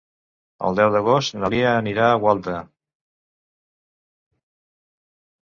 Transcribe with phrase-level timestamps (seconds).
[0.69, 2.57] El deu d'agost na Lia anirà a Gualta.